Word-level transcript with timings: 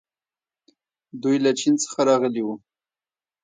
دوی 1.21 1.37
له 1.45 1.51
چین 1.59 1.73
څخه 1.83 1.99
راغلي 2.09 2.41
وو 2.43 2.55